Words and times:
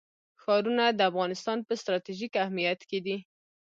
ښارونه 0.41 0.85
د 0.91 0.99
افغانستان 1.09 1.57
په 1.67 1.73
ستراتیژیک 1.81 2.33
اهمیت 2.43 2.79
کې 2.89 2.99
دي. 3.05 3.17